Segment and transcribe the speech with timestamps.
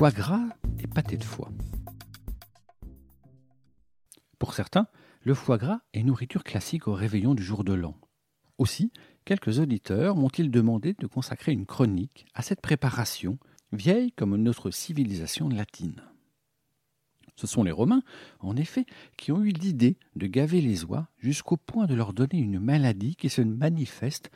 [0.00, 1.52] Foie gras et pâté de foie.
[4.38, 4.86] Pour certains,
[5.24, 7.94] le foie gras est nourriture classique au réveillon du jour de l'an.
[8.56, 8.92] Aussi,
[9.26, 13.38] quelques auditeurs m'ont-ils demandé de consacrer une chronique à cette préparation,
[13.72, 16.02] vieille comme notre civilisation latine.
[17.36, 18.02] Ce sont les Romains,
[18.38, 18.86] en effet,
[19.18, 23.16] qui ont eu l'idée de gaver les oies jusqu'au point de leur donner une maladie
[23.16, 24.30] qui se manifeste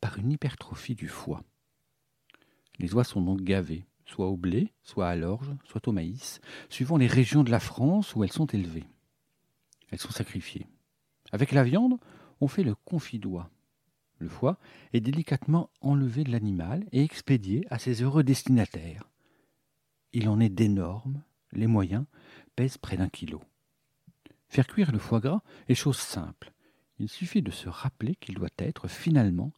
[0.00, 1.42] par une hypertrophie du foie.
[2.78, 6.96] Les oies sont donc gavées, soit au blé, soit à l'orge, soit au maïs, suivant
[6.96, 8.86] les régions de la France où elles sont élevées.
[9.90, 10.66] Elles sont sacrifiées.
[11.30, 11.98] Avec la viande,
[12.40, 13.50] on fait le confit d'oie.
[14.18, 14.58] Le foie
[14.92, 19.08] est délicatement enlevé de l'animal et expédié à ses heureux destinataires.
[20.12, 22.04] Il en est d'énormes, les moyens
[22.56, 23.40] pèsent près d'un kilo.
[24.48, 26.52] Faire cuire le foie gras est chose simple.
[26.98, 29.52] Il suffit de se rappeler qu'il doit être finalement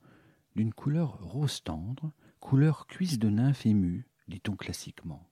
[0.57, 5.29] d'une couleur rose tendre, couleur cuisse de nymphe émue, dit-on classiquement.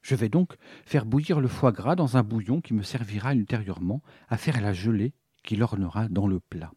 [0.00, 4.02] Je vais donc faire bouillir le foie gras dans un bouillon qui me servira ultérieurement
[4.28, 6.72] à faire la gelée qui l'ornera dans le plat.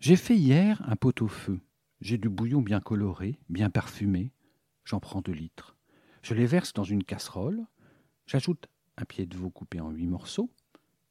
[0.00, 1.60] J'ai fait hier un pot au feu.
[2.00, 4.32] J'ai du bouillon bien coloré, bien parfumé.
[4.84, 5.76] J'en prends deux litres.
[6.22, 7.64] Je les verse dans une casserole.
[8.26, 10.50] J'ajoute un pied de veau coupé en huit morceaux.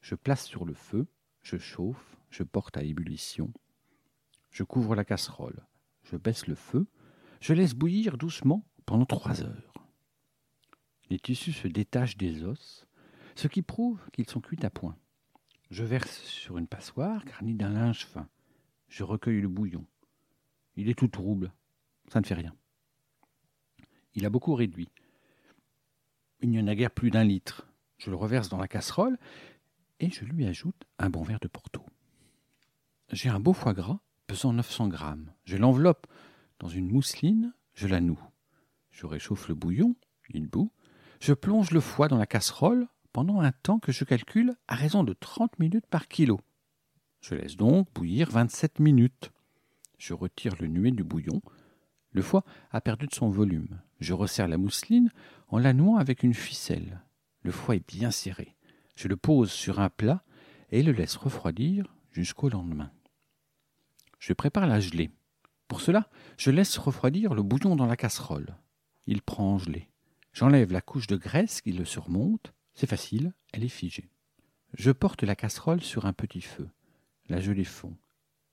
[0.01, 1.07] Je place sur le feu.
[1.41, 2.17] Je chauffe.
[2.29, 3.51] Je porte à ébullition.
[4.51, 5.65] Je couvre la casserole.
[6.03, 6.87] Je baisse le feu.
[7.39, 9.85] Je laisse bouillir doucement pendant trois heures.
[11.09, 12.87] Les tissus se détachent des os,
[13.35, 14.97] ce qui prouve qu'ils sont cuits à point.
[15.69, 18.27] Je verse sur une passoire garnie d'un linge fin.
[18.87, 19.85] Je recueille le bouillon.
[20.75, 21.53] Il est tout trouble.
[22.09, 22.53] Ça ne fait rien.
[24.15, 24.89] Il a beaucoup réduit.
[26.41, 27.67] Il n'y en a guère plus d'un litre.
[27.97, 29.17] Je le reverse dans la casserole
[29.99, 31.85] et je lui ajoute un bon verre de Porto.
[33.11, 35.33] J'ai un beau foie gras pesant 900 grammes.
[35.43, 36.07] Je l'enveloppe
[36.59, 38.19] dans une mousseline, je la noue.
[39.01, 39.95] Je réchauffe le bouillon,
[40.29, 40.71] il bout.
[41.19, 45.03] Je plonge le foie dans la casserole pendant un temps que je calcule à raison
[45.03, 46.39] de 30 minutes par kilo.
[47.19, 49.31] Je laisse donc bouillir 27 minutes.
[49.97, 51.41] Je retire le nuet du bouillon.
[52.11, 53.81] Le foie a perdu de son volume.
[53.99, 55.09] Je resserre la mousseline
[55.47, 57.01] en la nouant avec une ficelle.
[57.41, 58.55] Le foie est bien serré.
[58.95, 60.23] Je le pose sur un plat
[60.69, 62.91] et le laisse refroidir jusqu'au lendemain.
[64.19, 65.09] Je prépare la gelée.
[65.67, 66.07] Pour cela,
[66.37, 68.57] je laisse refroidir le bouillon dans la casserole.
[69.07, 69.87] Il prend gelé.
[70.33, 72.53] J'enlève la couche de graisse qui le surmonte.
[72.73, 74.09] C'est facile, elle est figée.
[74.77, 76.69] Je porte la casserole sur un petit feu.
[77.27, 77.95] La gelée fond.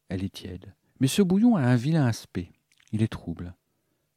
[0.08, 0.74] Elle est tiède.
[1.00, 2.50] Mais ce bouillon a un vilain aspect.
[2.92, 3.54] Il est trouble.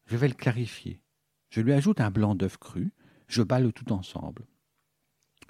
[0.08, 1.02] Je vais le clarifier.
[1.50, 2.91] Je lui ajoute un blanc d'œuf cru.
[3.28, 4.46] Je bats tout ensemble.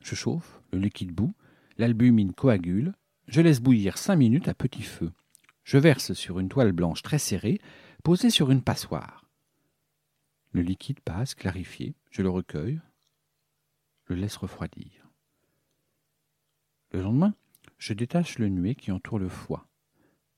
[0.02, 1.34] Je chauffe, le liquide bout,
[1.78, 2.94] l'albumine coagule.
[3.28, 5.12] Je laisse bouillir cinq minutes à petit feu.
[5.64, 7.62] Je verse sur une toile blanche très serrée,
[8.04, 9.21] posée sur une passoire.
[10.52, 11.96] Le liquide passe, clarifié.
[12.10, 12.82] Je le recueille,
[14.06, 15.10] le laisse refroidir.
[16.92, 17.34] Le lendemain,
[17.78, 19.68] je détache le nuet qui entoure le foie.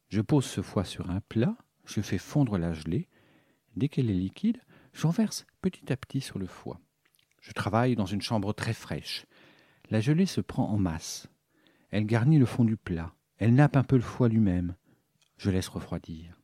[0.09, 3.09] Je pose ce foie sur un plat, je fais fondre la gelée.
[3.75, 4.61] Dès qu'elle est liquide,
[4.93, 6.79] j'en verse petit à petit sur le foie.
[7.41, 9.25] Je travaille dans une chambre très fraîche.
[9.89, 11.27] La gelée se prend en masse.
[11.89, 13.15] Elle garnit le fond du plat.
[13.37, 14.75] Elle nappe un peu le foie lui-même.
[15.37, 16.39] Je laisse refroidir.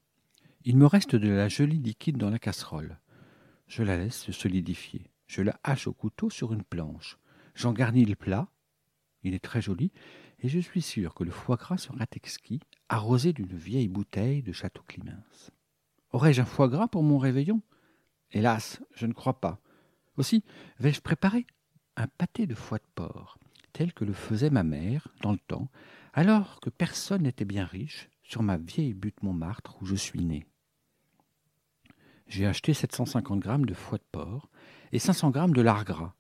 [0.66, 3.00] Il me reste de la gelée liquide dans la casserole.
[3.69, 5.12] Je la laisse se solidifier.
[5.28, 7.19] Je la hache au couteau sur une planche.
[7.53, 8.47] J'en garnis le plat.
[9.22, 9.91] Il est très joli,
[10.40, 14.53] et je suis sûr que le foie gras sera exquis, arrosé d'une vieille bouteille de
[14.53, 15.52] Château Climens.
[16.12, 17.62] Aurais-je un foie gras pour mon réveillon?
[18.31, 19.60] Hélas, je ne crois pas.
[20.18, 20.44] Aussi,
[20.80, 21.45] vais-je préparer
[21.95, 23.38] un pâté de foie de porc,
[23.72, 25.69] tel que le faisait ma mère dans le temps,
[26.13, 30.48] alors que personne n'était bien riche sur ma vieille butte Montmartre où je suis né.
[32.29, 34.49] J'ai acheté 750 grammes de foie de porc
[34.91, 36.13] et 500 grammes de lard gras.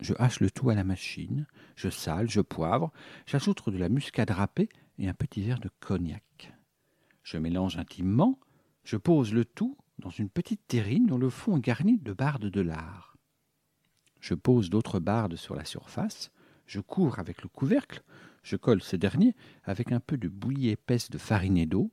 [0.00, 1.46] Je hache le tout à la machine,
[1.76, 2.92] je sale, je poivre,
[3.24, 4.68] j'ajoute de la muscade râpée
[4.98, 6.52] et un petit verre de cognac.
[7.22, 8.40] Je mélange intimement,
[8.82, 12.46] je pose le tout dans une petite terrine dont le fond est garni de bardes
[12.46, 13.16] de lard.
[14.18, 16.32] Je pose d'autres bardes sur la surface,
[16.66, 18.02] je couvre avec le couvercle,
[18.42, 21.92] je colle ce dernier avec un peu de bouillie épaisse de farine et d'eau,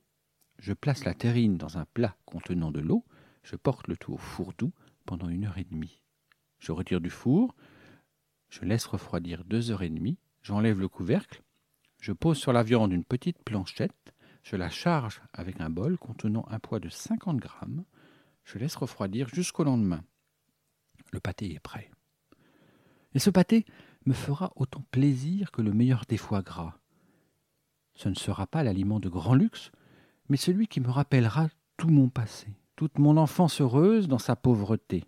[0.58, 3.04] je place la terrine dans un plat contenant de l'eau,
[3.46, 4.72] Je porte le tout au four doux
[5.04, 6.02] pendant une heure et demie.
[6.58, 7.54] Je retire du four,
[8.48, 11.44] je laisse refroidir deux heures et demie, j'enlève le couvercle,
[12.00, 14.12] je pose sur la viande une petite planchette,
[14.42, 17.84] je la charge avec un bol contenant un poids de 50 grammes,
[18.42, 20.02] je laisse refroidir jusqu'au lendemain.
[21.12, 21.92] Le pâté est prêt.
[23.14, 23.64] Et ce pâté
[24.06, 26.80] me fera autant plaisir que le meilleur des foie gras.
[27.94, 29.70] Ce ne sera pas l'aliment de grand luxe,
[30.28, 31.46] mais celui qui me rappellera
[31.76, 35.04] tout mon passé, toute mon enfance heureuse dans sa pauvreté.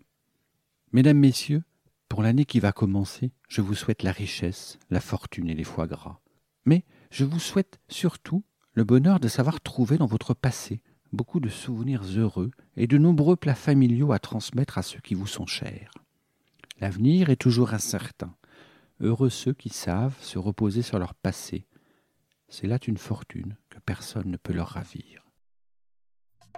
[0.91, 1.63] Mesdames, Messieurs,
[2.09, 5.87] pour l'année qui va commencer, je vous souhaite la richesse, la fortune et les foie
[5.87, 6.19] gras.
[6.65, 8.43] Mais je vous souhaite surtout
[8.73, 10.81] le bonheur de savoir trouver dans votre passé
[11.11, 15.27] beaucoup de souvenirs heureux et de nombreux plats familiaux à transmettre à ceux qui vous
[15.27, 15.91] sont chers.
[16.79, 18.35] L'avenir est toujours incertain.
[18.99, 21.65] Heureux ceux qui savent se reposer sur leur passé.
[22.47, 25.28] C'est là une fortune que personne ne peut leur ravir.